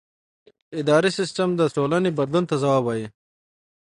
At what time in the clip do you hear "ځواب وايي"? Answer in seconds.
2.63-3.07